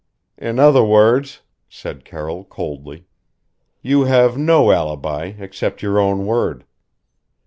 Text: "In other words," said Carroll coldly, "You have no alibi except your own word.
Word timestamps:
"In 0.39 0.57
other 0.57 0.83
words," 0.83 1.41
said 1.69 2.05
Carroll 2.05 2.43
coldly, 2.43 3.05
"You 3.83 4.05
have 4.05 4.35
no 4.35 4.71
alibi 4.71 5.33
except 5.37 5.83
your 5.83 5.99
own 5.99 6.25
word. 6.25 6.65